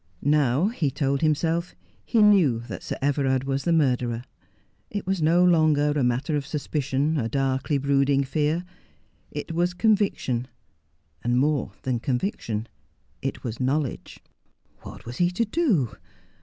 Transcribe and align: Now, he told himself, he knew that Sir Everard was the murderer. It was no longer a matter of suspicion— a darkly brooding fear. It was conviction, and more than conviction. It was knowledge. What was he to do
Now, 0.23 0.69
he 0.69 0.89
told 0.89 1.21
himself, 1.21 1.75
he 2.03 2.23
knew 2.23 2.61
that 2.61 2.81
Sir 2.81 2.97
Everard 3.03 3.43
was 3.43 3.65
the 3.65 3.71
murderer. 3.71 4.23
It 4.89 5.05
was 5.05 5.21
no 5.21 5.43
longer 5.43 5.91
a 5.91 6.03
matter 6.03 6.35
of 6.35 6.43
suspicion— 6.47 7.17
a 7.19 7.29
darkly 7.29 7.77
brooding 7.77 8.23
fear. 8.23 8.65
It 9.29 9.51
was 9.51 9.75
conviction, 9.75 10.47
and 11.23 11.37
more 11.37 11.73
than 11.83 11.99
conviction. 11.99 12.67
It 13.21 13.43
was 13.43 13.59
knowledge. 13.59 14.19
What 14.79 15.05
was 15.05 15.17
he 15.17 15.29
to 15.29 15.45
do 15.45 15.95